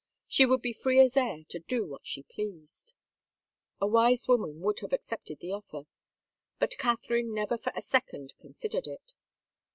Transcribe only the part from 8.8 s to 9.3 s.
it.